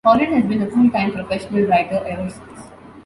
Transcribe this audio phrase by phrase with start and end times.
[0.03, 2.71] Holland has been a full-time professional writer ever since.